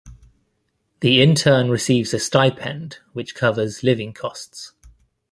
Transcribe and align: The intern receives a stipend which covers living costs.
The 1.01 1.21
intern 1.21 1.69
receives 1.69 2.11
a 2.11 2.17
stipend 2.17 2.97
which 3.13 3.35
covers 3.35 3.83
living 3.83 4.13
costs. 4.13 4.73